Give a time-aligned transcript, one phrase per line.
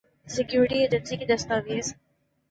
[0.27, 1.87] security agency کی دستاویز